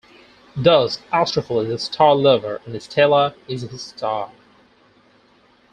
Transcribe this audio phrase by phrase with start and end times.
[0.55, 4.31] Thus Astrophil is the star lover, and Stella is his star.